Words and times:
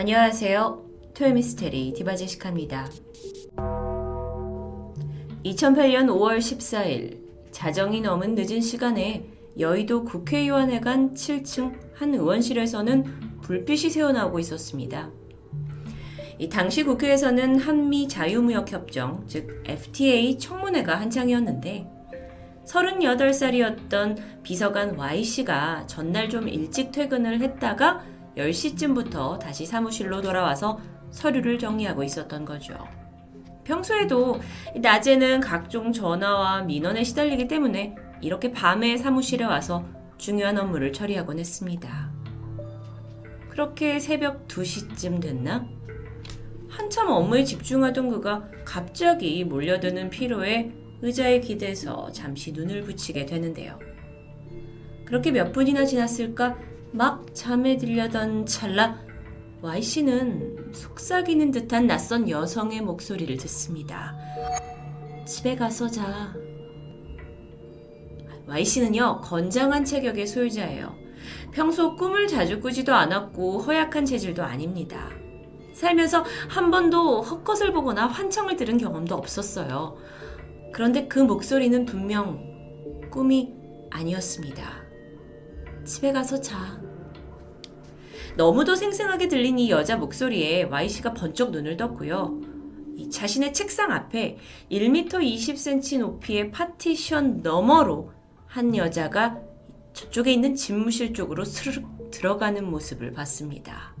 안녕하세요. 0.00 0.84
토요미스테리 1.12 1.92
디바제시카입니다. 1.94 2.88
2008년 5.44 6.06
5월 6.06 6.38
14일 6.38 7.18
자정이 7.50 8.00
넘은 8.02 8.36
늦은 8.36 8.60
시간에 8.60 9.28
여의도 9.58 10.04
국회의원회관 10.04 11.14
7층 11.14 11.76
한 11.94 12.14
의원실에서는 12.14 13.40
불빛이 13.40 13.90
새어나오고 13.90 14.38
있었습니다. 14.38 15.10
이 16.38 16.48
당시 16.48 16.84
국회에서는 16.84 17.58
한미 17.58 18.06
자유무역협정, 18.06 19.24
즉 19.26 19.64
FTA 19.66 20.38
청문회가 20.38 20.94
한창이었는데 20.94 21.90
38살이었던 22.64 24.44
비서관 24.44 24.96
Y씨가 24.96 25.88
전날 25.88 26.28
좀 26.28 26.46
일찍 26.46 26.92
퇴근을 26.92 27.40
했다가 27.40 28.17
10시쯤부터 28.38 29.38
다시 29.38 29.66
사무실로 29.66 30.20
돌아와서 30.22 30.78
서류를 31.10 31.58
정리하고 31.58 32.02
있었던 32.02 32.44
거죠. 32.44 32.76
평소에도 33.64 34.40
낮에는 34.76 35.40
각종 35.40 35.92
전화와 35.92 36.62
민원에 36.62 37.04
시달리기 37.04 37.48
때문에 37.48 37.94
이렇게 38.22 38.50
밤에 38.50 38.96
사무실에 38.96 39.44
와서 39.44 39.84
중요한 40.16 40.58
업무를 40.58 40.92
처리하곤 40.92 41.38
했습니다. 41.38 42.10
그렇게 43.50 43.98
새벽 43.98 44.48
2시쯤 44.48 45.20
됐나? 45.20 45.68
한참 46.68 47.08
업무에 47.08 47.44
집중하던 47.44 48.08
그가 48.08 48.48
갑자기 48.64 49.44
몰려드는 49.44 50.10
피로에 50.10 50.72
의자에 51.02 51.40
기대서 51.40 52.10
잠시 52.12 52.52
눈을 52.52 52.82
붙이게 52.82 53.26
되는데요. 53.26 53.78
그렇게 55.04 55.30
몇 55.30 55.52
분이나 55.52 55.84
지났을까 55.84 56.56
막 56.92 57.34
잠에 57.34 57.76
들려던 57.76 58.46
찰나 58.46 58.98
Y씨는 59.60 60.72
속삭이는 60.72 61.50
듯한 61.50 61.86
낯선 61.86 62.28
여성의 62.28 62.80
목소리를 62.82 63.36
듣습니다. 63.38 64.16
집에 65.26 65.56
가서 65.56 65.88
자. 65.88 66.32
Y씨는요, 68.46 69.20
건장한 69.22 69.84
체격의 69.84 70.26
소유자예요. 70.26 70.94
평소 71.52 71.96
꿈을 71.96 72.26
자주 72.28 72.60
꾸지도 72.60 72.94
않았고 72.94 73.58
허약한 73.58 74.06
체질도 74.06 74.42
아닙니다. 74.42 75.10
살면서 75.74 76.24
한 76.48 76.70
번도 76.70 77.22
헛것을 77.22 77.72
보거나 77.72 78.06
환청을 78.06 78.56
들은 78.56 78.78
경험도 78.78 79.14
없었어요. 79.14 79.96
그런데 80.72 81.08
그 81.08 81.18
목소리는 81.18 81.84
분명 81.84 82.40
꿈이 83.10 83.54
아니었습니다. 83.90 84.87
집에 85.88 86.12
가서 86.12 86.38
자. 86.40 86.78
너무도 88.36 88.76
생생하게 88.76 89.28
들린 89.28 89.58
이 89.58 89.70
여자 89.70 89.96
목소리에 89.96 90.64
Y씨가 90.64 91.14
번쩍 91.14 91.50
눈을 91.50 91.76
떴고요. 91.78 92.40
자신의 93.10 93.54
책상 93.54 93.90
앞에 93.90 94.36
1m 94.70 95.08
20cm 95.08 96.00
높이의 96.00 96.50
파티션 96.50 97.40
너머로 97.42 98.12
한 98.46 98.76
여자가 98.76 99.40
저쪽에 99.94 100.32
있는 100.32 100.54
집무실 100.54 101.14
쪽으로 101.14 101.44
스르륵 101.44 102.10
들어가는 102.10 102.70
모습을 102.70 103.12
봤습니다. 103.12 103.96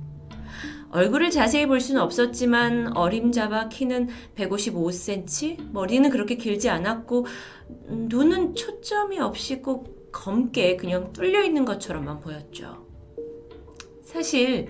얼굴을 0.90 1.30
자세히 1.30 1.66
볼 1.66 1.80
수는 1.80 2.00
없었지만 2.02 2.96
어림잡아 2.96 3.68
키는 3.68 4.08
155cm, 4.36 5.70
머리는 5.72 6.08
그렇게 6.10 6.36
길지 6.36 6.68
않았고 6.68 7.26
눈은 7.88 8.54
초점이 8.54 9.18
없이 9.18 9.60
꼭 9.60 9.97
검게 10.12 10.76
그냥 10.76 11.12
뚫려 11.12 11.42
있는 11.42 11.64
것처럼만 11.64 12.20
보였죠. 12.20 12.86
사실 14.02 14.68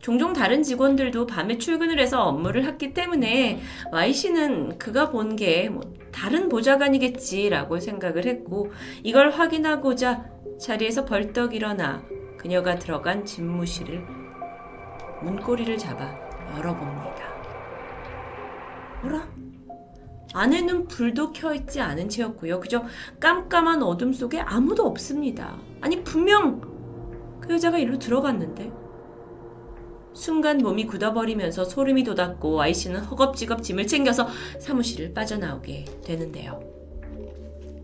종종 0.00 0.32
다른 0.32 0.62
직원들도 0.64 1.26
밤에 1.26 1.58
출근을 1.58 2.00
해서 2.00 2.24
업무를 2.24 2.64
했기 2.64 2.92
때문에 2.92 3.60
Y씨는 3.92 4.78
그가 4.78 5.10
본 5.10 5.36
게 5.36 5.68
뭐 5.68 5.82
다른 6.12 6.48
보좌관이겠지라고 6.48 7.78
생각을 7.80 8.26
했고 8.26 8.70
이걸 9.02 9.30
확인하고자 9.30 10.24
자리에서 10.60 11.04
벌떡 11.04 11.54
일어나 11.54 12.02
그녀가 12.36 12.76
들어간 12.78 13.24
집무실을 13.24 14.04
문고리를 15.22 15.78
잡아 15.78 16.14
열어봅니다. 16.56 17.32
뭐라? 19.02 19.26
안에는 20.32 20.88
불도 20.88 21.32
켜있지 21.32 21.80
않은 21.80 22.08
채였고요. 22.08 22.60
그저 22.60 22.84
깜깜한 23.20 23.82
어둠 23.82 24.12
속에 24.12 24.40
아무도 24.40 24.84
없습니다. 24.86 25.58
아니 25.80 26.02
분명 26.02 26.60
그 27.40 27.54
여자가 27.54 27.78
일로 27.78 27.98
들어갔는데 27.98 28.72
순간 30.14 30.58
몸이 30.58 30.86
굳어버리면서 30.86 31.64
소름이 31.64 32.04
돋았고 32.04 32.60
아이씨는 32.60 33.00
허겁지겁 33.00 33.62
짐을 33.62 33.86
챙겨서 33.86 34.28
사무실을 34.58 35.14
빠져나오게 35.14 35.86
되는데요. 36.04 36.60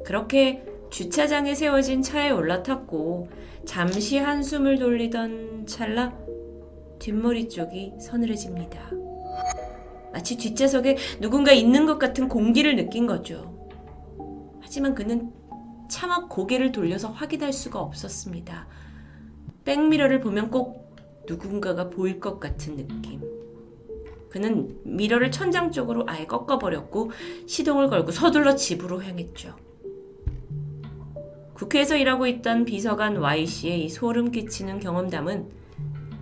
그렇게 0.04 0.65
주차장에 0.91 1.54
세워진 1.54 2.03
차에 2.03 2.30
올라탔고 2.30 3.28
잠시 3.65 4.19
한숨을 4.19 4.78
돌리던 4.78 5.66
찰나 5.66 6.16
뒷머리 6.98 7.48
쪽이 7.48 7.94
서늘해집니다. 8.00 8.91
마치 10.18 10.36
뒷좌석에 10.36 10.96
누군가 11.20 11.52
있는 11.52 11.86
것 11.86 11.96
같은 12.00 12.26
공기를 12.28 12.74
느낀 12.74 13.06
거죠. 13.06 13.56
하지만 14.60 14.92
그는 14.92 15.32
차마 15.88 16.26
고개를 16.26 16.72
돌려서 16.72 17.08
확인할 17.08 17.52
수가 17.52 17.78
없었습니다. 17.78 18.66
백미러를 19.64 20.18
보면 20.18 20.50
꼭 20.50 20.96
누군가가 21.28 21.88
보일 21.88 22.18
것 22.18 22.40
같은 22.40 22.74
느낌. 22.74 23.22
그는 24.28 24.76
미러를 24.82 25.30
천장 25.30 25.70
쪽으로 25.70 26.02
아예 26.08 26.26
꺾어버렸고 26.26 27.12
시동을 27.46 27.88
걸고 27.88 28.10
서둘러 28.10 28.56
집으로 28.56 29.00
향했죠. 29.00 29.54
국회에서 31.54 31.96
일하고 31.96 32.26
있던 32.26 32.64
비서관 32.64 33.18
Y씨의 33.18 33.84
이 33.84 33.88
소름 33.88 34.32
끼치는 34.32 34.80
경험담은 34.80 35.48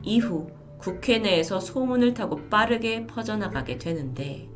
이후 0.03 0.51
국회 0.79 1.19
내에서 1.19 1.61
소문을 1.61 2.15
타고 2.15 2.49
빠르게 2.49 3.07
퍼져나가게 3.07 3.79
되는데 3.79 4.49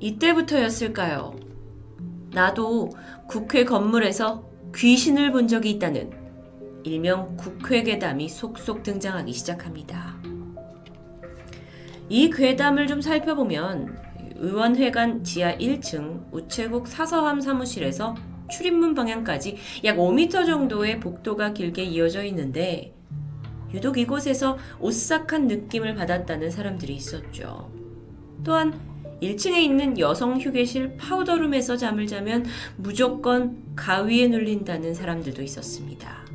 이때부터였을까요? 0.00 1.34
나도 2.32 2.90
국회 3.28 3.64
건물에서 3.64 4.44
귀신을 4.74 5.32
본 5.32 5.48
적이 5.48 5.70
있다는 5.70 6.10
일명 6.84 7.36
국회 7.36 7.82
괴담이 7.82 8.28
속속 8.28 8.82
등장하기 8.82 9.32
시작합니다. 9.32 10.16
이 12.08 12.30
괴담을 12.30 12.86
좀 12.86 13.00
살펴보면 13.00 13.98
의원회관 14.36 15.24
지하 15.24 15.56
1층 15.56 16.32
우체국 16.32 16.86
사서함 16.86 17.40
사무실에서 17.40 18.14
출입문 18.50 18.94
방향까지 18.94 19.56
약 19.84 19.96
5m 19.96 20.46
정도의 20.46 21.00
복도가 21.00 21.52
길게 21.52 21.82
이어져 21.84 22.22
있는데 22.24 22.95
유독 23.74 23.98
이곳에서 23.98 24.58
오싹한 24.80 25.46
느낌을 25.46 25.94
받았다는 25.94 26.50
사람들이 26.50 26.94
있었죠. 26.94 27.70
또한 28.44 28.78
1층에 29.22 29.56
있는 29.56 29.98
여성 29.98 30.38
휴게실 30.38 30.96
파우더룸에서 30.98 31.76
잠을 31.76 32.06
자면 32.06 32.44
무조건 32.76 33.62
가위에 33.74 34.28
눌린다는 34.28 34.94
사람들도 34.94 35.42
있었습니다. 35.42 36.26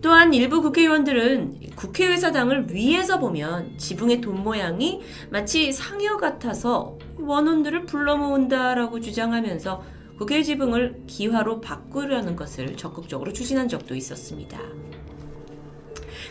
또한 0.00 0.32
일부 0.32 0.62
국회의원들은 0.62 1.74
국회의사당을 1.74 2.72
위에서 2.72 3.18
보면 3.18 3.76
지붕의 3.78 4.20
돈 4.20 4.44
모양이 4.44 5.00
마치 5.30 5.72
상여 5.72 6.18
같아서 6.18 6.96
원혼들을 7.18 7.84
불러 7.86 8.16
모은다라고 8.16 9.00
주장하면서 9.00 9.82
국회 10.18 10.42
지붕을 10.42 11.02
기화로 11.06 11.60
바꾸려는 11.60 12.36
것을 12.36 12.76
적극적으로 12.76 13.32
추진한 13.32 13.68
적도 13.68 13.96
있었습니다. 13.96 14.58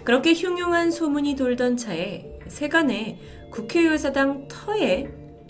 그렇게 0.04 0.34
흉흉한 0.34 0.92
소문이 0.92 1.36
돌던 1.36 1.78
차에 1.78 2.40
세간에 2.48 3.20
국회의사당 3.52 4.48
터에 4.48 5.08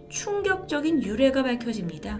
충격적인 0.09 1.03
유래가 1.03 1.43
밝혀집니다. 1.43 2.17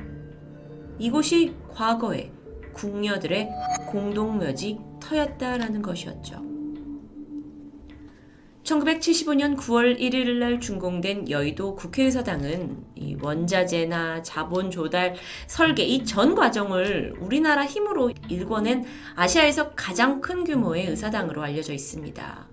이곳이 1.00 1.56
과거에 1.70 2.32
궁녀들의 2.74 3.50
공동묘지 3.90 4.80
터였다라는 5.00 5.82
것이었죠. 5.82 6.57
1975년 8.68 9.56
9월 9.56 9.98
1일 9.98 10.40
날 10.40 10.60
준공된 10.60 11.30
여의도 11.30 11.76
국회의사당은 11.76 12.84
원자재나 13.22 14.22
자본 14.24 14.70
조달, 14.70 15.16
설계 15.48 15.84
이 15.84 16.04
전 16.04 16.36
과정을 16.36 17.16
우리나라 17.20 17.66
힘으로 17.66 18.12
일궈낸 18.30 18.84
아시아에서 19.16 19.72
가장 19.72 20.20
큰 20.20 20.44
규모의 20.44 20.88
의사당으로 20.88 21.42
알려져 21.44 21.74
있습니다. 21.74 22.50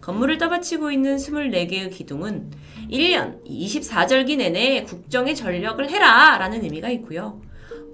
건물을 0.00 0.38
떠받치고 0.38 0.90
있는 0.90 1.16
24개의 1.16 1.90
기둥은 1.92 2.50
1년 2.90 3.44
24절기 3.46 4.38
내내 4.38 4.84
국정에 4.84 5.34
전력을 5.34 5.88
해라 5.90 6.38
라는 6.38 6.62
의미가 6.64 6.88
있고요. 6.90 7.42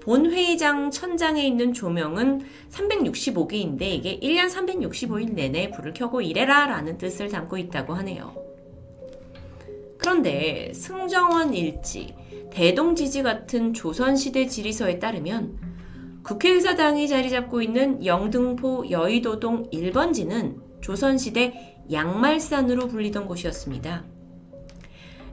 본 0.05 0.31
회의장 0.31 0.91
천장에 0.91 1.41
있는 1.45 1.73
조명은 1.73 2.41
365개인데 2.69 3.81
이게 3.81 4.19
1년 4.19 4.51
365일 4.51 5.33
내내 5.33 5.71
불을 5.71 5.93
켜고 5.93 6.21
일해라 6.21 6.67
라는 6.67 6.99
뜻을 6.99 7.29
담고 7.29 7.57
있다고 7.57 7.95
하네요. 7.95 8.35
그런데 9.97 10.71
승정원 10.75 11.55
일지, 11.55 12.13
대동지지 12.51 13.23
같은 13.23 13.73
조선시대 13.73 14.45
지리서에 14.45 14.99
따르면 14.99 15.57
국회의사당이 16.23 17.07
자리 17.07 17.31
잡고 17.31 17.63
있는 17.63 18.05
영등포 18.05 18.91
여의도동 18.91 19.71
1번지는 19.71 20.81
조선시대 20.81 21.81
양말산으로 21.91 22.89
불리던 22.89 23.25
곳이었습니다. 23.25 24.14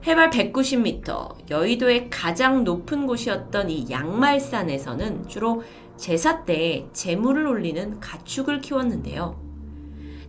해발 0.05 0.31
190m, 0.31 1.49
여의도의 1.49 2.09
가장 2.09 2.65
높은 2.65 3.07
곳이었던 3.07 3.69
이 3.69 3.89
양말산에서는 3.89 5.29
주로 5.29 5.63
제사 5.95 6.43
때 6.43 6.85
재물을 6.91 7.47
올리는 7.47 8.01
가축을 8.01 8.59
키웠는데요. 8.59 9.41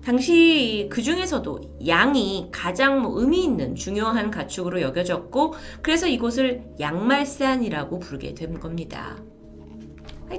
당시 0.05 0.87
그 0.93 1.03
중에서도 1.03 1.61
양이 1.88 2.50
가장 2.53 3.03
뭐 3.03 3.21
의미 3.21 3.43
있는 3.43 3.75
중요한 3.75 4.31
가축으로 4.31 4.81
여겨졌고, 4.81 5.55
그래서 5.82 6.06
이곳을 6.06 6.62
양말산이라고 6.79 7.99
부르게 7.99 8.35
된 8.35 8.61
겁니다. 8.61 9.17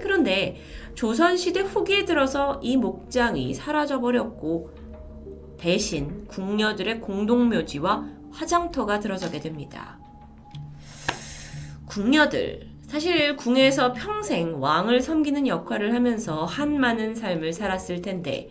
그런데 0.02 0.62
조선시대 0.94 1.60
후기에 1.60 2.06
들어서 2.06 2.62
이 2.64 2.78
목장이 2.78 3.54
사라져버렸고, 3.54 4.70
대신 5.58 6.26
궁녀들의 6.28 7.02
공동묘지와 7.02 8.15
화장터가 8.36 9.00
들어서게 9.00 9.40
됩니다. 9.40 9.98
궁녀들, 11.88 12.68
사실 12.88 13.36
궁에서 13.36 13.94
평생 13.94 14.62
왕을 14.62 15.02
섬기는 15.02 15.48
역할을 15.48 15.94
하면서 15.94 16.46
한 16.46 16.80
많은 16.80 17.16
삶을 17.16 17.54
살았을 17.54 18.02
텐데 18.02 18.50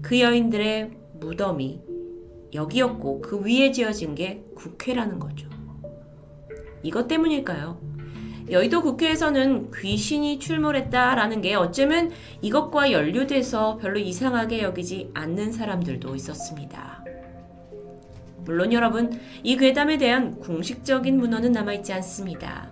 그 0.00 0.20
여인들의 0.20 0.90
무덤이 1.20 1.80
여기였고 2.54 3.20
그 3.20 3.40
위에 3.40 3.72
지어진 3.72 4.14
게 4.14 4.44
국회라는 4.54 5.18
거죠. 5.18 5.48
이것 6.82 7.08
때문일까요? 7.08 7.80
여의도 8.50 8.82
국회에서는 8.82 9.70
귀신이 9.70 10.38
출몰했다라는 10.38 11.40
게 11.40 11.54
어쩌면 11.54 12.12
이것과 12.42 12.92
연루돼서 12.92 13.78
별로 13.78 13.98
이상하게 13.98 14.62
여기지 14.62 15.10
않는 15.14 15.50
사람들도 15.50 16.14
있었습니다. 16.14 17.03
물론 18.44 18.72
여러분, 18.72 19.18
이 19.42 19.56
괴담에 19.56 19.98
대한 19.98 20.38
공식적인 20.38 21.16
문헌은 21.16 21.52
남아있지 21.52 21.92
않습니다. 21.94 22.70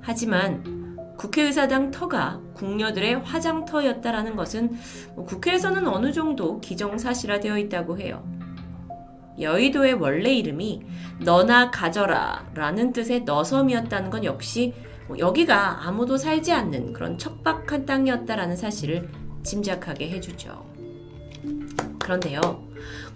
하지만 0.00 0.80
국회의사당 1.16 1.90
터가 1.90 2.40
궁녀들의 2.54 3.20
화장터였다라는 3.20 4.36
것은 4.36 4.72
뭐 5.14 5.26
국회에서는 5.26 5.86
어느 5.86 6.12
정도 6.12 6.60
기정사실화되어 6.60 7.58
있다고 7.58 7.98
해요. 7.98 8.24
여의도의 9.38 9.94
원래 9.94 10.32
이름이 10.32 10.82
너나 11.20 11.70
가져라 11.70 12.46
라는 12.54 12.92
뜻의 12.92 13.24
너섬이었다는 13.24 14.10
건 14.10 14.24
역시 14.24 14.74
뭐 15.08 15.18
여기가 15.18 15.86
아무도 15.86 16.16
살지 16.16 16.52
않는 16.52 16.92
그런 16.92 17.18
척박한 17.18 17.84
땅이었다라는 17.84 18.56
사실을 18.56 19.08
짐작하게 19.42 20.08
해주죠. 20.10 20.64
그런데요, 21.98 22.66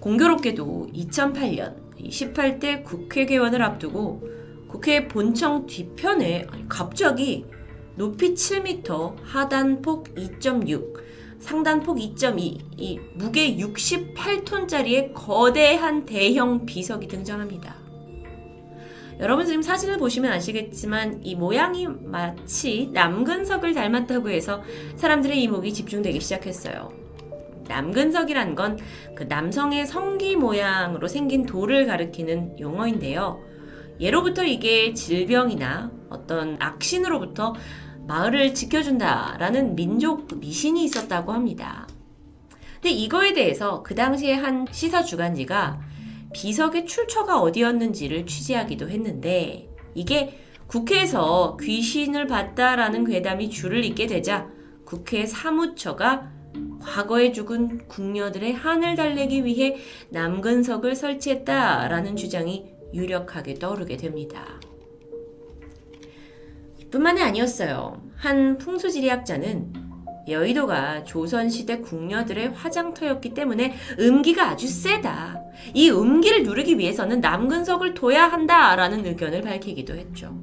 공교롭게도 0.00 0.88
2008년 0.94 1.83
18대 2.08 2.84
국회 2.84 3.26
개원을 3.26 3.62
앞두고 3.62 4.22
국회 4.68 5.06
본청 5.06 5.66
뒤편에 5.66 6.46
갑자기 6.68 7.46
높이 7.96 8.34
7m, 8.34 9.16
하단폭 9.22 10.14
2.6, 10.14 10.94
상단폭 11.38 11.98
2.2, 11.98 12.58
이 12.76 13.00
무게 13.14 13.56
68톤짜리의 13.56 15.12
거대한 15.14 16.04
대형 16.04 16.66
비석이 16.66 17.06
등장합니다. 17.06 17.76
여러분 19.20 19.46
지금 19.46 19.62
사진을 19.62 19.98
보시면 19.98 20.32
아시겠지만 20.32 21.20
이 21.22 21.36
모양이 21.36 21.86
마치 21.86 22.90
남근석을 22.92 23.74
닮았다고 23.74 24.30
해서 24.30 24.62
사람들의 24.96 25.40
이목이 25.42 25.72
집중되기 25.72 26.18
시작했어요. 26.20 27.03
남근석이란 27.68 28.54
건 28.54 28.76
그 29.14 29.24
남성의 29.24 29.86
성기 29.86 30.36
모양으로 30.36 31.08
생긴 31.08 31.46
돌을 31.46 31.86
가리키는 31.86 32.58
용어인데요. 32.58 33.40
예로부터 34.00 34.44
이게 34.44 34.92
질병이나 34.92 35.92
어떤 36.10 36.56
악신으로부터 36.60 37.54
마을을 38.06 38.54
지켜준다라는 38.54 39.76
민족 39.76 40.38
미신이 40.38 40.84
있었다고 40.84 41.32
합니다. 41.32 41.86
근데 42.74 42.90
이거에 42.90 43.32
대해서 43.32 43.82
그 43.82 43.94
당시에 43.94 44.34
한 44.34 44.66
시사 44.70 45.04
주간지가 45.04 45.80
비석의 46.32 46.86
출처가 46.86 47.40
어디였는지를 47.40 48.26
취재하기도 48.26 48.90
했는데 48.90 49.68
이게 49.94 50.40
국회에서 50.66 51.56
귀신을 51.60 52.26
봤다라는 52.26 53.04
괴담이 53.04 53.48
줄을 53.48 53.84
잇게 53.84 54.06
되자 54.06 54.48
국회 54.84 55.24
사무처가 55.24 56.33
과거에 56.84 57.32
죽은 57.32 57.88
궁녀들의 57.88 58.52
한을 58.52 58.94
달래기 58.94 59.44
위해 59.44 59.76
남근석을 60.10 60.94
설치했다라는 60.94 62.16
주장이 62.16 62.66
유력하게 62.92 63.54
떠오르게 63.54 63.96
됩니다. 63.96 64.60
뿐만이 66.90 67.20
아니었어요. 67.22 68.00
한 68.14 68.56
풍수지리학자는 68.58 69.72
여의도가 70.28 71.04
조선시대 71.04 71.80
궁녀들의 71.80 72.50
화장터였기 72.50 73.34
때문에 73.34 73.74
음기가 73.98 74.50
아주 74.50 74.68
세다. 74.68 75.42
이 75.74 75.90
음기를 75.90 76.44
누르기 76.44 76.78
위해서는 76.78 77.20
남근석을 77.20 77.94
둬야 77.94 78.28
한다라는 78.28 79.04
의견을 79.06 79.42
밝히기도 79.42 79.94
했죠. 79.94 80.38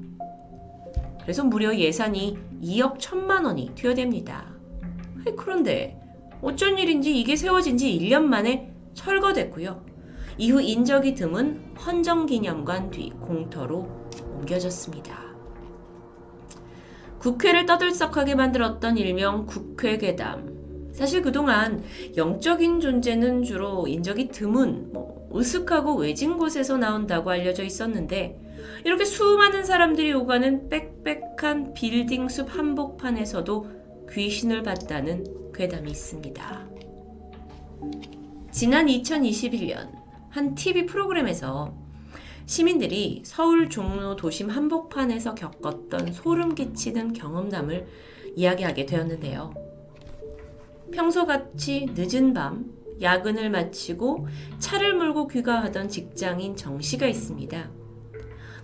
그래서 1.22 1.44
무려 1.44 1.76
예산이 1.76 2.38
2억 2.62 2.98
1천만 2.98 3.46
원이 3.46 3.72
투여됩니다. 3.76 4.52
그런데 5.38 6.01
어쩐 6.42 6.78
일인지 6.78 7.20
이게 7.20 7.36
세워진 7.36 7.78
지 7.78 7.98
1년 8.00 8.24
만에 8.24 8.74
철거됐고요. 8.94 9.86
이후 10.38 10.62
인적이 10.62 11.14
드문 11.14 11.76
헌정기념관 11.78 12.90
뒤 12.92 13.12
공터로 13.22 13.88
옮겨졌습니다. 14.36 15.32
국회를 17.20 17.68
떠들썩하게 17.68 18.36
만들었던 18.36 18.98
일명 18.98 19.46
국회괴담. 19.46 20.92
사실 20.94 21.22
그동안 21.22 21.84
영적인 22.18 22.80
존재는 22.80 23.44
주로 23.44 23.88
인적이 23.88 24.30
드문, 24.30 24.92
뭐, 24.92 25.30
으슥하고 25.34 25.96
외진 25.96 26.38
곳에서 26.38 26.78
나온다고 26.78 27.30
알려져 27.30 27.64
있었는데, 27.64 28.40
이렇게 28.84 29.06
수많은 29.06 29.64
사람들이 29.64 30.14
오가는 30.14 30.70
빽빽한 30.70 31.74
빌딩 31.74 32.28
숲 32.28 32.58
한복판에서도 32.58 33.70
귀신을 34.12 34.64
봤다는 34.64 35.51
괴담이 35.62 35.92
있습니다. 35.92 36.68
지난 38.50 38.88
2021년 38.88 39.92
한 40.32 40.56
TV 40.56 40.88
프로그램에서 40.88 41.72
시민들이 42.48 43.22
서울 43.24 43.70
종로 43.70 44.16
도심 44.16 44.50
한복판에서 44.50 45.36
겪었던 45.36 46.14
소름 46.14 46.56
끼치는 46.56 47.14
경험담을 47.14 47.86
이야기하게 48.36 48.88
되었는데요. 48.88 49.54
평소같이 50.92 51.86
늦은 51.94 52.34
밤 52.34 52.74
야근을 53.00 53.52
마치고 53.52 54.26
차를 54.58 54.96
몰고 54.96 55.28
귀가하던 55.28 55.90
직장인 55.90 56.56
정 56.56 56.82
씨가 56.82 57.06
있습니다. 57.06 57.81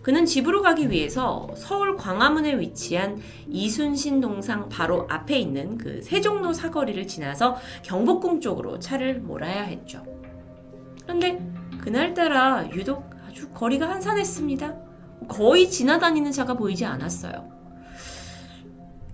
그는 0.07 0.25
집으로 0.25 0.61
가기 0.61 0.89
위해서 0.89 1.49
서울 1.57 1.97
광화문에 1.97 2.59
위치한 2.59 3.19
이순신 3.49 4.21
동상 4.21 4.69
바로 4.69 5.05
앞에 5.09 5.37
있는 5.37 5.77
그 5.77 6.01
세종로 6.01 6.53
사거리를 6.53 7.05
지나서 7.07 7.57
경복궁 7.83 8.39
쪽으로 8.39 8.79
차를 8.79 9.19
몰아야 9.19 9.63
했죠. 9.63 10.05
그런데 11.03 11.45
그날따라 11.81 12.69
유독 12.71 13.09
아주 13.27 13.49
거리가 13.49 13.89
한산했습니다. 13.89 14.75
거의 15.27 15.69
지나다니는 15.69 16.31
차가 16.31 16.53
보이지 16.53 16.85
않았어요. 16.85 17.56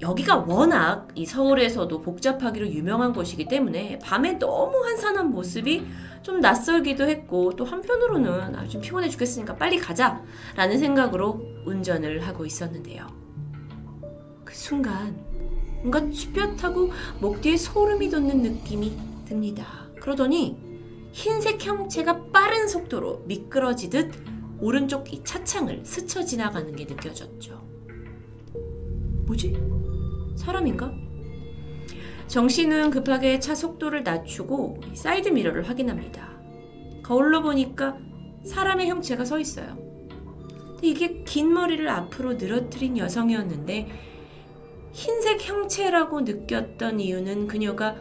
여기가 0.03 0.39
워낙 0.39 1.07
이 1.15 1.25
서울에서도 1.25 2.01
복잡하기로 2.01 2.67
유명한 2.67 3.13
곳이기 3.13 3.45
때문에 3.45 4.00
밤에 4.00 4.33
너무 4.33 4.77
한산한 4.86 5.31
모습이 5.31 5.88
좀 6.22 6.41
낯설기도 6.41 7.07
했고 7.07 7.55
또 7.55 7.63
한편으로는 7.63 8.55
아, 8.55 8.67
좀 8.67 8.81
피곤해 8.81 9.07
죽겠으니까 9.07 9.55
빨리 9.55 9.77
가자 9.77 10.22
라는 10.57 10.77
생각으로 10.77 11.41
운전을 11.65 12.27
하고 12.27 12.45
있었는데요. 12.45 13.07
그 14.43 14.53
순간 14.53 15.17
뭔가 15.77 16.01
쭈뼛하고 16.12 16.91
목 17.22 17.39
뒤에 17.39 17.55
소름이 17.55 18.10
돋는 18.10 18.41
느낌이 18.41 18.98
듭니다. 19.24 19.65
그러더니 20.01 20.57
흰색 21.13 21.65
형체가 21.65 22.25
빠른 22.33 22.67
속도로 22.67 23.24
미끄러지듯 23.25 24.12
오른쪽 24.60 25.13
이 25.13 25.24
차창을 25.24 25.86
스쳐 25.86 26.24
지나가는 26.25 26.75
게 26.75 26.83
느껴졌죠. 26.83 27.62
뭐지? 29.25 29.82
사람인가? 30.35 30.93
정 32.27 32.49
씨는 32.49 32.89
급하게 32.89 33.39
차 33.39 33.53
속도를 33.53 34.03
낮추고 34.03 34.81
사이드 34.93 35.29
미러를 35.29 35.69
확인합니다. 35.69 36.29
거울로 37.03 37.41
보니까 37.41 37.97
사람의 38.45 38.87
형체가 38.89 39.25
서 39.25 39.39
있어요. 39.39 39.77
이게 40.81 41.23
긴 41.23 41.53
머리를 41.53 41.87
앞으로 41.87 42.33
늘어뜨린 42.33 42.97
여성이었는데 42.97 43.89
흰색 44.91 45.47
형체라고 45.47 46.21
느꼈던 46.21 46.99
이유는 46.99 47.47
그녀가 47.47 47.95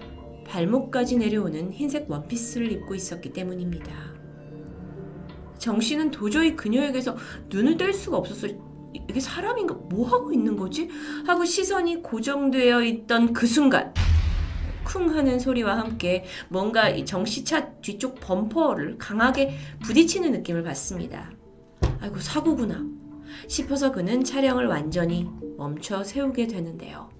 발목까지 0.46 1.16
내려오는 1.18 1.72
흰색 1.72 2.10
원피스를 2.10 2.72
입고 2.72 2.94
있었기 2.94 3.32
때문입니다. 3.32 3.92
정 5.58 5.80
씨는 5.80 6.10
도저히 6.10 6.56
그녀에게서 6.56 7.16
눈을 7.48 7.76
뗄 7.76 7.92
수가 7.92 8.16
없었어요. 8.16 8.71
이게 8.92 9.20
사람인가? 9.20 9.74
뭐 9.74 10.08
하고 10.08 10.32
있는 10.32 10.56
거지? 10.56 10.88
하고 11.26 11.44
시선이 11.44 12.02
고정되어 12.02 12.82
있던 12.82 13.32
그 13.32 13.46
순간 13.46 13.92
쿵 14.84 15.14
하는 15.14 15.38
소리와 15.38 15.78
함께 15.78 16.24
뭔가 16.48 16.88
이 16.88 17.04
정씨차 17.04 17.74
뒤쪽 17.80 18.20
범퍼를 18.20 18.98
강하게 18.98 19.56
부딪히는 19.82 20.32
느낌을 20.32 20.62
받습니다. 20.62 21.30
아이고 22.00 22.18
사고구나 22.18 22.84
싶어서 23.46 23.92
그는 23.92 24.24
차량을 24.24 24.66
완전히 24.66 25.28
멈춰 25.56 26.02
세우게 26.02 26.48
되는데요. 26.48 27.10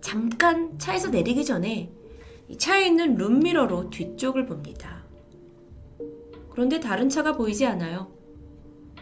잠깐 0.00 0.78
차에서 0.78 1.08
내리기 1.10 1.44
전에 1.44 1.92
차에 2.58 2.86
있는 2.86 3.14
룸미러로 3.14 3.90
뒤쪽을 3.90 4.46
봅니다. 4.46 5.04
그런데 6.50 6.80
다른 6.80 7.08
차가 7.08 7.32
보이지 7.32 7.66
않아요. 7.66 8.19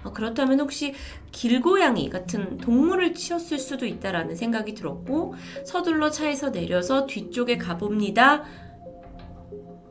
어, 0.05 0.13
그렇다면 0.13 0.61
혹시 0.61 0.95
길고양이 1.33 2.09
같은 2.11 2.59
동물을 2.59 3.15
치었을 3.15 3.59
수도 3.59 3.87
있다라는 3.87 4.37
생각이 4.37 4.75
들었고 4.75 5.35
서둘러 5.65 6.11
차에서 6.11 6.51
내려서 6.51 7.07
뒤쪽에 7.07 7.59
가봅니다. 7.59 8.45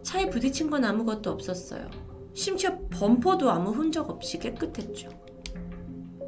차에 0.04 0.30
부딪힌 0.30 0.70
건 0.70 0.86
아무것도 0.86 1.30
없었어요. 1.30 1.90
심지어 2.34 2.78
범퍼도 2.92 3.50
아무 3.50 3.72
흔적 3.72 4.10
없이 4.10 4.40
깨끗했죠. 4.40 5.10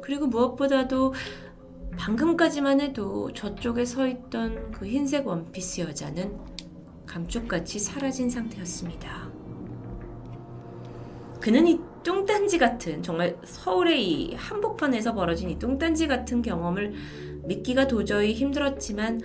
그리고 0.02 0.26
무엇보다도 0.26 1.14
방금까지만 1.96 2.80
해도 2.80 3.32
저쪽에 3.32 3.84
서 3.84 4.06
있던 4.06 4.72
그 4.72 4.86
흰색 4.86 5.26
원피스 5.26 5.82
여자는 5.82 6.36
감쪽같이 7.06 7.78
사라진 7.78 8.30
상태였습니다. 8.30 9.39
그는 11.40 11.66
이 11.66 11.80
뚱딴지 12.02 12.58
같은 12.58 13.02
정말 13.02 13.36
서울의 13.44 14.06
이 14.06 14.34
한복판에서 14.34 15.14
벌어진 15.14 15.50
이 15.50 15.58
뚱딴지 15.58 16.06
같은 16.06 16.42
경험을 16.42 16.94
믿기가 17.44 17.88
도저히 17.88 18.34
힘들었지만 18.34 19.20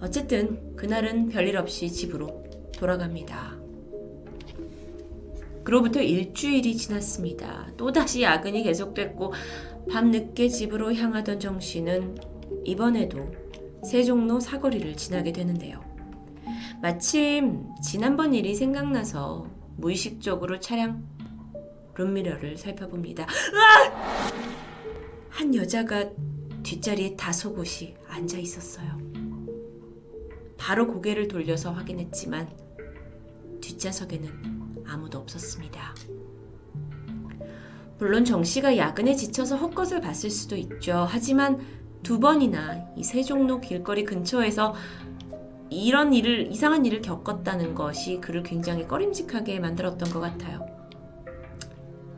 어쨌든 0.00 0.74
그날은 0.76 1.28
별일 1.28 1.56
없이 1.56 1.90
집으로 1.90 2.44
돌아갑니다. 2.76 3.62
그로부터 5.62 6.00
일주일이 6.00 6.76
지났습니다. 6.76 7.68
또다시 7.76 8.22
야근이 8.22 8.64
계속됐고 8.64 9.32
밤늦게 9.90 10.48
집으로 10.48 10.92
향하던 10.92 11.38
정 11.38 11.60
씨는 11.60 12.16
이번에도 12.64 13.30
세종로 13.84 14.40
사거리를 14.40 14.96
지나게 14.96 15.32
되는데요. 15.32 15.80
마침 16.80 17.68
지난번 17.80 18.34
일이 18.34 18.56
생각나서 18.56 19.46
무의식적으로 19.76 20.58
차량 20.58 21.04
룸미러를 21.96 22.56
살펴봅니다. 22.56 23.24
으악! 23.24 24.32
한 25.28 25.54
여자가 25.54 26.10
뒷자리에 26.62 27.16
다소곳이 27.16 27.96
앉아 28.08 28.38
있었어요. 28.38 28.98
바로 30.56 30.86
고개를 30.86 31.28
돌려서 31.28 31.72
확인했지만 31.72 32.48
뒷좌석에는 33.60 34.84
아무도 34.86 35.18
없었습니다. 35.18 35.94
물론 37.98 38.24
정 38.24 38.42
씨가 38.44 38.76
야근에 38.76 39.14
지쳐서 39.14 39.56
헛것을 39.56 40.00
봤을 40.00 40.30
수도 40.30 40.56
있죠. 40.56 41.06
하지만 41.08 41.60
두 42.02 42.18
번이나 42.18 42.92
이 42.96 43.04
세종로 43.04 43.60
길거리 43.60 44.04
근처에서 44.04 44.74
이런 45.70 46.12
일을 46.12 46.50
이상한 46.50 46.84
일을 46.84 47.00
겪었다는 47.00 47.74
것이 47.74 48.20
그를 48.20 48.42
굉장히 48.42 48.86
꺼림직하게 48.86 49.60
만들었던 49.60 50.10
것 50.10 50.20
같아요. 50.20 50.71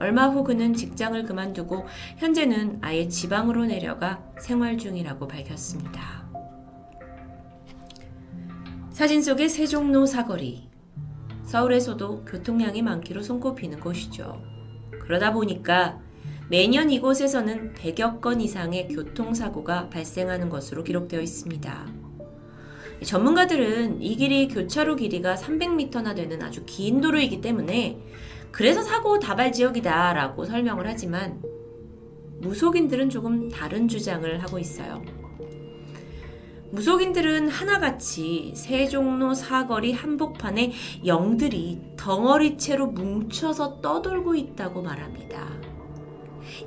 얼마 0.04 0.28
후 0.28 0.44
그는 0.44 0.75
직장을 0.75 1.23
그만두고 1.23 1.87
현재는 2.18 2.76
아예 2.82 3.08
지방으로 3.08 3.64
내려가 3.64 4.23
생활 4.38 4.76
중이라고 4.76 5.26
밝혔습니다. 5.26 6.28
사진 8.90 9.23
속의 9.23 9.49
세종로 9.49 10.04
사거리. 10.04 10.68
서울에서도 11.44 12.26
교통량이 12.26 12.82
많기로 12.82 13.23
손꼽히는 13.23 13.80
곳이죠. 13.80 14.42
그러다 15.00 15.32
보니까 15.32 15.99
매년 16.50 16.90
이곳에서는 16.90 17.73
100여 17.73 18.20
건 18.20 18.42
이상의 18.42 18.88
교통사고가 18.88 19.88
발생하는 19.88 20.50
것으로 20.50 20.84
기록되어 20.84 21.23
있습니다. 21.23 21.87
전문가들은 23.02 24.02
이 24.02 24.16
길이 24.16 24.49
교차로 24.49 24.96
길이가 24.96 25.34
300m나 25.34 26.14
되는 26.14 26.42
아주 26.42 26.62
긴 26.66 27.00
도로이기 27.00 27.40
때문에 27.40 27.99
그래서 28.54 28.82
사고 28.82 29.18
다발 29.18 29.50
지역이다라고 29.50 30.44
설명을 30.44 30.87
하지만 30.87 31.42
무속인들은 32.38 33.11
조금 33.11 33.49
다른 33.49 33.88
주장을 33.88 34.40
하고 34.40 34.61
있어요. 34.61 35.02
무속인들은 36.70 37.49
하나같이 37.49 38.52
세종로 38.54 39.34
사거리 39.34 39.92
한복판에 39.92 40.73
영들이 41.04 41.82
덩어리채로 41.96 42.92
뭉쳐서 42.92 43.80
떠돌고 43.80 44.37
있다고 44.37 44.82
말합니다. 44.82 45.49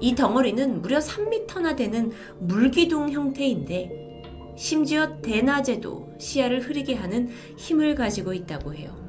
이 0.01 0.13
덩어리는 0.13 0.81
무려 0.81 0.99
3미터나 0.99 1.77
되는 1.77 2.11
물기둥 2.41 3.11
형태인데 3.11 4.25
심지어 4.57 5.21
대낮에도 5.21 6.15
시야를 6.19 6.67
흐리게 6.67 6.95
하는 6.95 7.29
힘을 7.55 7.95
가지고 7.95 8.33
있다고 8.33 8.73
해요. 8.73 9.06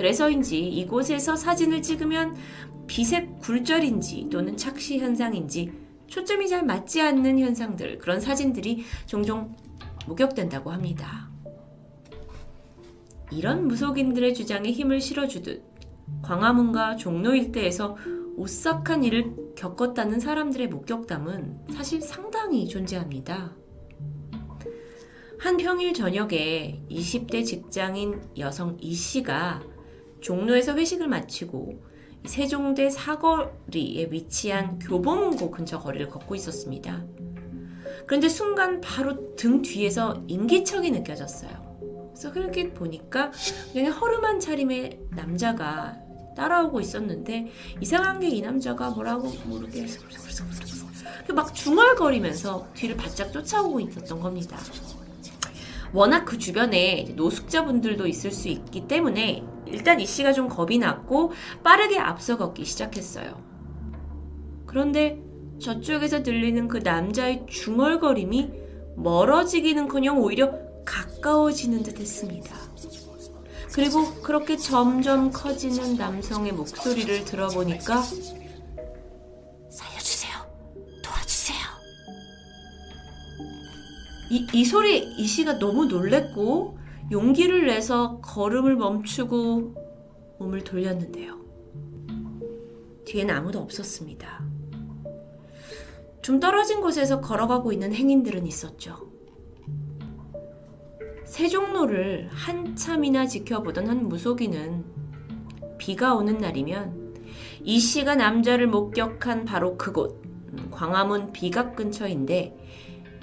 그래서인지 0.00 0.66
이곳에서 0.66 1.36
사진을 1.36 1.82
찍으면 1.82 2.34
비색 2.86 3.38
굴절인지 3.40 4.30
또는 4.32 4.56
착시 4.56 4.98
현상인지 4.98 5.70
초점이 6.06 6.48
잘 6.48 6.64
맞지 6.64 7.02
않는 7.02 7.38
현상들, 7.38 7.98
그런 7.98 8.18
사진들이 8.18 8.82
종종 9.04 9.54
목격된다고 10.06 10.70
합니다. 10.70 11.30
이런 13.30 13.68
무속인들의 13.68 14.32
주장에 14.32 14.70
힘을 14.70 15.02
실어주듯 15.02 15.62
광화문과 16.22 16.96
종로 16.96 17.34
일대에서 17.34 17.98
오싹한 18.38 19.04
일을 19.04 19.54
겪었다는 19.54 20.18
사람들의 20.18 20.68
목격담은 20.68 21.66
사실 21.74 22.00
상당히 22.00 22.66
존재합니다. 22.66 23.54
한 25.38 25.58
평일 25.58 25.92
저녁에 25.92 26.82
20대 26.90 27.44
직장인 27.44 28.22
여성 28.38 28.78
이 28.80 28.94
씨가 28.94 29.62
종로에서 30.20 30.74
회식을 30.74 31.08
마치고 31.08 31.82
세종대 32.26 32.90
사거리에 32.90 34.08
위치한 34.10 34.78
교보문고 34.78 35.50
근처 35.50 35.78
거리를 35.78 36.08
걷고 36.08 36.34
있었습니다. 36.34 37.04
그런데 38.06 38.28
순간 38.28 38.80
바로 38.80 39.34
등 39.36 39.62
뒤에서 39.62 40.22
인기척이 40.26 40.90
느껴졌어요. 40.90 41.70
그래서 42.14 42.28
흘끗 42.30 42.74
보니까 42.74 43.30
그냥 43.72 43.92
허름한 43.92 44.40
차림의 44.40 45.00
남자가 45.10 45.96
따라오고 46.36 46.80
있었는데 46.80 47.50
이상한 47.80 48.20
게 48.20 48.28
이 48.28 48.40
남자가 48.40 48.90
뭐라고 48.90 49.32
모르게 49.44 49.86
막 51.34 51.54
중얼거리면서 51.54 52.68
뒤를 52.74 52.96
바짝 52.96 53.32
쫓아오고 53.32 53.80
있었던 53.80 54.20
겁니다. 54.20 54.58
워낙 55.92 56.24
그 56.24 56.38
주변에 56.38 57.12
노숙자분들도 57.16 58.06
있을 58.06 58.30
수 58.30 58.48
있기 58.48 58.86
때문에 58.86 59.42
일단 59.72 60.00
이 60.00 60.06
씨가 60.06 60.32
좀 60.32 60.48
겁이 60.48 60.78
났고 60.78 61.32
빠르게 61.62 61.98
앞서 61.98 62.36
걷기 62.36 62.64
시작했어요. 62.64 63.42
그런데 64.66 65.20
저쪽에서 65.60 66.22
들리는 66.22 66.68
그 66.68 66.78
남자의 66.78 67.44
중얼거림이 67.48 68.50
멀어지기는커녕 68.96 70.18
오히려 70.18 70.52
가까워지는 70.84 71.82
듯 71.82 71.98
했습니다. 72.00 72.56
그리고 73.72 74.12
그렇게 74.22 74.56
점점 74.56 75.30
커지는 75.30 75.96
남성의 75.96 76.52
목소리를 76.52 77.24
들어보니까 77.24 78.02
살려주세요. 79.70 80.34
도와주세요. 81.04 81.58
이, 84.30 84.46
이 84.52 84.64
소리 84.64 84.98
이 84.98 85.26
씨가 85.26 85.58
너무 85.58 85.86
놀랬고 85.86 86.79
용기를 87.10 87.66
내서 87.66 88.20
걸음을 88.20 88.76
멈추고 88.76 89.74
몸을 90.38 90.64
돌렸는데요. 90.64 91.38
뒤에는 93.04 93.34
아무도 93.34 93.58
없었습니다. 93.58 94.44
좀 96.22 96.38
떨어진 96.38 96.80
곳에서 96.80 97.20
걸어가고 97.20 97.72
있는 97.72 97.92
행인들은 97.92 98.46
있었죠. 98.46 99.10
세종로를 101.24 102.28
한참이나 102.30 103.26
지켜보던 103.26 103.88
한 103.88 104.08
무속인은 104.08 104.84
비가 105.78 106.14
오는 106.14 106.38
날이면 106.38 107.14
이 107.62 107.78
씨가 107.78 108.16
남자를 108.16 108.66
목격한 108.66 109.44
바로 109.44 109.76
그곳 109.76 110.22
음, 110.24 110.68
광화문 110.70 111.32
비각 111.32 111.76
근처인데 111.76 112.56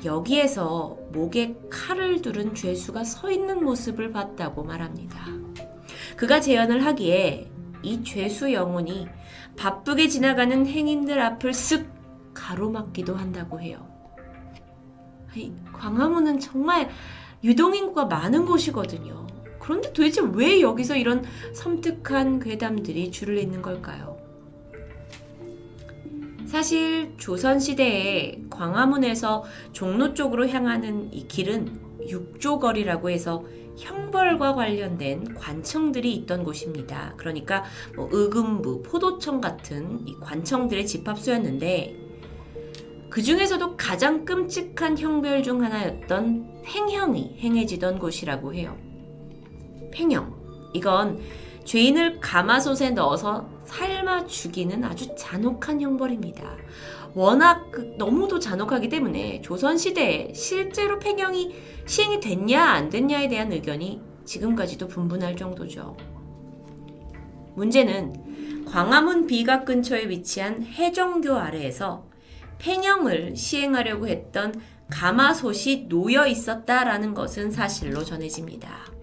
여기에서 0.06 0.98
목에 1.12 1.56
칼을 1.70 2.22
두른 2.22 2.54
죄수가 2.54 3.04
서 3.04 3.32
있는 3.32 3.64
모습을 3.64 4.12
봤다고 4.12 4.64
말합니다. 4.64 5.26
그가 6.16 6.40
재현을 6.40 6.86
하기에 6.86 7.50
이 7.84 8.04
죄수 8.04 8.52
영혼이 8.54 9.08
바쁘게 9.56 10.08
지나가는 10.08 10.66
행인들 10.66 11.20
앞을 11.20 11.52
쓱 11.52 11.88
가로막기도 12.34 13.16
한다고 13.16 13.60
해요. 13.60 13.88
광화문은 15.74 16.40
정말 16.40 16.90
유동인구가 17.44 18.06
많은 18.06 18.46
곳이거든요. 18.46 19.28
그런데 19.60 19.92
도대체 19.94 20.22
왜 20.34 20.62
여기서 20.62 20.96
이런 20.96 21.24
섬뜩한 21.54 22.40
괴담들이 22.40 23.12
줄을 23.12 23.38
잇는 23.38 23.62
걸까요? 23.62 24.18
사실 26.48 27.14
조선시대에 27.18 28.44
광화문에서 28.50 29.44
종로 29.74 30.14
쪽으로 30.14 30.48
향하는 30.48 31.14
이 31.14 31.28
길은 31.28 32.08
육조거리라고 32.08 33.10
해서 33.10 33.44
형벌과 33.78 34.56
관련된 34.56 35.36
관청들이 35.36 36.14
있던 36.16 36.44
곳입니다. 36.44 37.14
그러니까 37.18 37.66
뭐 37.96 38.08
의금부, 38.12 38.82
포도청 38.82 39.42
같은 39.42 40.08
이 40.08 40.16
관청들의 40.16 40.88
집합소였는데 40.88 41.96
그 43.10 43.22
중에서도 43.22 43.76
가장 43.78 44.26
끔찍한 44.26 44.98
형벌 44.98 45.44
중 45.44 45.64
하나였던 45.64 46.62
팽형이 46.64 47.38
행해지던 47.40 48.00
곳이라고 48.00 48.54
해요. 48.54 48.78
팽형. 49.92 50.36
이건 50.74 51.20
죄인을 51.68 52.22
가마솥에 52.22 52.92
넣어서 52.92 53.50
삶아 53.66 54.26
죽이는 54.26 54.86
아주 54.86 55.14
잔혹한 55.18 55.82
형벌입니다. 55.82 56.56
워낙 57.14 57.70
그 57.72 57.94
너무도 57.98 58.40
잔혹하기 58.40 58.88
때문에 58.88 59.42
조선시대에 59.42 60.32
실제로 60.34 60.98
팽형이 60.98 61.54
시행이 61.86 62.22
됐냐 62.22 62.64
안 62.64 62.90
됐냐에 62.90 63.28
대한 63.28 63.52
의견이 63.52 64.02
지금까지도 64.24 64.88
분분할 64.88 65.36
정도죠. 65.36 65.98
문제는 67.56 68.64
광화문 68.66 69.28
비각 69.28 69.66
근처에 69.66 70.08
위치한 70.08 70.64
해정교 70.64 71.36
아래에서 71.36 72.06
팽형을 72.60 73.36
시행하려고 73.36 74.08
했던 74.08 74.54
가마솥이 74.90 75.88
놓여 75.90 76.28
있었다라는 76.28 77.14
것은 77.14 77.52
사실로 77.52 78.06
전해집니다. 78.06 78.98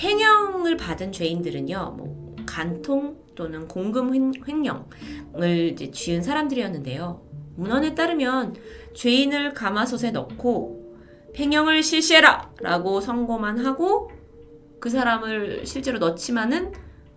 팽형을 0.00 0.78
받은 0.78 1.12
죄인들은요, 1.12 1.94
뭐 1.98 2.34
간통 2.46 3.18
또는 3.34 3.68
공금 3.68 4.32
횡령을 4.48 5.76
쥐은 5.92 6.22
사람들이었는데요. 6.22 7.20
문헌에 7.56 7.94
따르면 7.94 8.56
죄인을 8.94 9.52
가마솥에 9.52 10.12
넣고 10.12 10.96
팽형을 11.34 11.82
실시해라! 11.82 12.50
라고 12.62 13.02
선고만 13.02 13.58
하고 13.58 14.10
그 14.80 14.88
사람을 14.88 15.66
실제로 15.66 15.98
넣지만은 15.98 16.72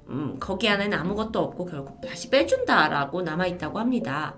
음, 0.09 0.35
거기 0.41 0.67
안에는 0.67 0.97
아무것도 0.97 1.39
없고 1.39 1.65
결국 1.65 2.01
다시 2.01 2.29
빼준다라고 2.29 3.21
남아있다고 3.21 3.79
합니다. 3.79 4.35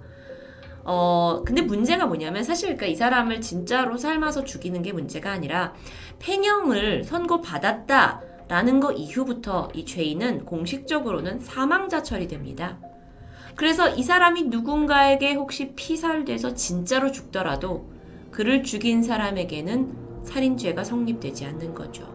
어, 0.84 1.42
근데 1.44 1.64
문제가 1.64 2.06
뭐냐면 2.06 2.44
사실 2.44 2.68
그러니까 2.68 2.86
이 2.86 2.96
사람을 2.96 3.42
진짜로 3.42 3.98
삶아서 3.98 4.44
죽이는 4.44 4.84
게 4.84 4.94
문제가 4.94 5.32
아니라 5.32 5.74
팽형을 6.20 7.04
선고받았다 7.04 8.35
라는 8.48 8.80
거 8.80 8.92
이후부터 8.92 9.70
이 9.74 9.86
죄인은 9.86 10.46
공식적으로는 10.46 11.40
사망자 11.40 12.04
처리됩니다. 12.04 12.80
그래서 13.55 13.90
이 13.90 14.03
사람이 14.03 14.44
누군가에게 14.44 15.34
혹시 15.34 15.74
피살돼서 15.75 16.53
진짜로 16.53 17.12
죽더라도 17.12 17.90
그를 18.31 18.64
죽인 18.64 19.01
사람에게는 19.01 20.24
살인죄가 20.25 20.84
성립되지 20.84 21.46
않는 21.46 21.74
거죠. 21.74 22.14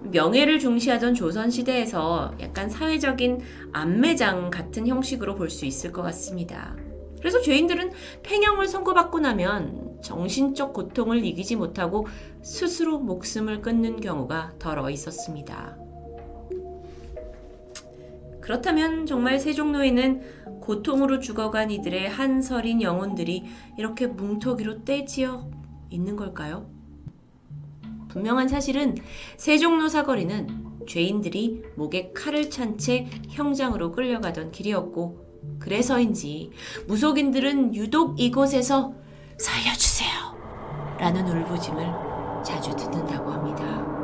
명예를 0.00 0.58
중시하던 0.58 1.14
조선시대에서 1.14 2.34
약간 2.40 2.68
사회적인 2.68 3.40
안매장 3.72 4.50
같은 4.50 4.86
형식으로 4.86 5.34
볼 5.34 5.50
수 5.50 5.66
있을 5.66 5.92
것 5.92 6.02
같습니다. 6.02 6.76
그래서 7.18 7.40
죄인들은 7.40 7.92
팽형을 8.22 8.66
선고받고 8.68 9.20
나면 9.20 9.98
정신적 10.02 10.72
고통을 10.72 11.24
이기지 11.24 11.56
못하고 11.56 12.06
스스로 12.42 12.98
목숨을 12.98 13.62
끊는 13.62 14.00
경우가 14.00 14.54
덜어 14.58 14.90
있었습니다. 14.90 15.76
그렇다면 18.40 19.06
정말 19.06 19.40
세종로에는 19.40 20.60
고통으로 20.60 21.18
죽어간 21.18 21.70
이들의 21.70 22.08
한설인 22.08 22.80
영혼들이 22.80 23.44
이렇게 23.76 24.06
뭉터기로 24.06 24.84
떼지어 24.84 25.50
있는 25.90 26.14
걸까요? 26.14 26.70
분명한 28.08 28.46
사실은 28.48 28.96
세종로 29.36 29.88
사거리는 29.88 30.66
죄인들이 30.86 31.64
목에 31.74 32.12
칼을 32.14 32.48
찬 32.50 32.78
채 32.78 33.08
형장으로 33.30 33.92
끌려가던 33.92 34.52
길이었고 34.52 35.25
그래서인지 35.58 36.50
무속인들은 36.86 37.74
유독 37.74 38.20
이곳에서 38.20 38.94
살려주세요! 39.38 40.36
라는 40.98 41.26
울부짐을 41.26 41.86
자주 42.44 42.74
듣는다고 42.76 43.30
합니다. 43.30 43.96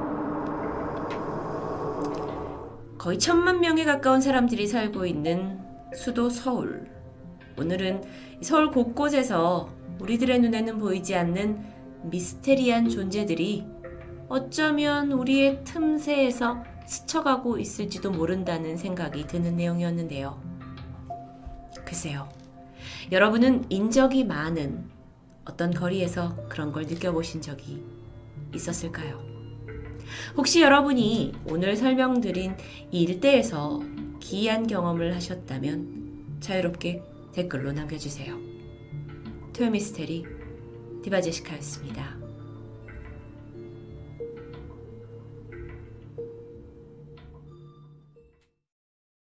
거의 2.98 3.18
천만 3.18 3.60
명에 3.60 3.84
가까운 3.84 4.20
사람들이 4.20 4.66
살고 4.66 5.06
있는 5.06 5.58
수도 5.94 6.30
서울. 6.30 6.90
오늘은 7.58 8.02
서울 8.42 8.70
곳곳에서 8.70 9.68
우리들의 10.00 10.38
눈에는 10.40 10.78
보이지 10.78 11.14
않는 11.14 11.64
미스테리한 12.04 12.88
존재들이 12.88 13.64
어쩌면 14.28 15.12
우리의 15.12 15.62
틈새에서 15.64 16.62
스쳐가고 16.86 17.58
있을지도 17.58 18.10
모른다는 18.10 18.76
생각이 18.76 19.26
드는 19.26 19.56
내용이었는데요. 19.56 20.51
글쎄요. 21.92 22.26
여러분은 23.12 23.66
인적이 23.68 24.24
많은 24.24 24.88
어떤 25.44 25.74
거리에서 25.74 26.34
그런 26.48 26.72
걸 26.72 26.84
느껴보신 26.84 27.42
적이 27.42 27.84
있었을까요? 28.54 29.20
혹시 30.34 30.62
여러분이 30.62 31.34
오늘 31.50 31.76
설명드린 31.76 32.56
이 32.90 33.02
일대에서 33.02 33.82
기이한 34.20 34.66
경험을 34.66 35.14
하셨다면 35.14 36.38
자유롭게 36.40 37.02
댓글로 37.34 37.72
남겨주세요. 37.72 38.38
토요미스테리 39.52 40.24
디바제시카였습니다. 41.02 42.21